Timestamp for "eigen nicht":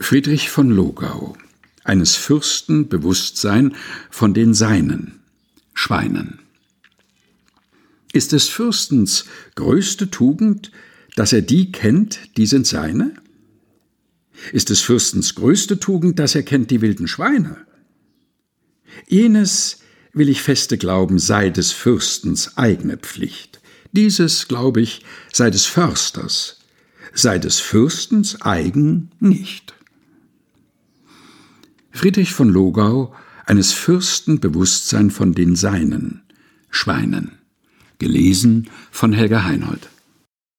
28.40-29.74